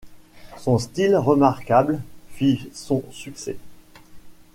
Son 0.57 0.79
style 0.79 1.15
remarquable 1.15 1.99
fit 2.31 2.71
son 2.73 3.03
succès. 3.11 3.59